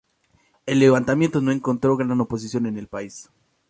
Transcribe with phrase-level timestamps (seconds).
[0.65, 3.29] El levantamiento no encontró gran oposición en el país.